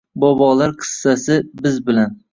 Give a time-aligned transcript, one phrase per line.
[0.21, 2.21] Bobolar qissasi biz bilan